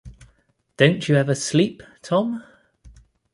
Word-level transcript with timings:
Don't 0.77 1.07
you 1.07 1.15
ever 1.15 1.35
sleep, 1.35 1.83
Tom? 2.01 2.43